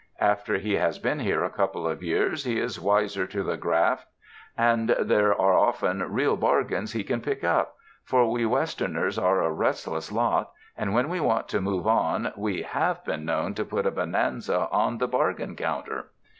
[0.19, 4.07] After he has been here a couple of years he is wiser to the graft
[4.57, 9.51] and there are often real bargains he can pick up— for we Westerners are a
[9.51, 13.85] restless lot and when we want to move on we have been known to put
[13.85, 16.07] a bonanza on the bargain counter."